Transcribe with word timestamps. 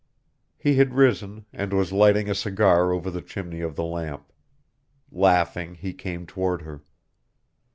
He 0.57 0.77
had 0.77 0.95
risen, 0.95 1.45
and 1.53 1.73
was 1.73 1.93
lighting 1.93 2.27
a 2.27 2.33
cigar 2.33 2.91
over 2.91 3.11
the 3.11 3.21
chimney 3.21 3.61
of 3.61 3.75
the 3.75 3.83
lamp. 3.83 4.33
Laughing, 5.11 5.75
he 5.75 5.93
came 5.93 6.25
toward 6.25 6.63
her. 6.63 6.81